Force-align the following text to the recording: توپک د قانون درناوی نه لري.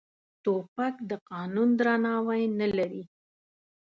توپک 0.43 0.95
د 1.09 1.11
قانون 1.29 1.69
درناوی 1.79 2.41
نه 2.59 2.67
لري. 2.77 3.03